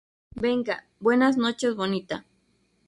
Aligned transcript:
venga, 0.33 0.87
buenas 0.99 1.37
noches, 1.37 1.75
bonita. 1.75 2.25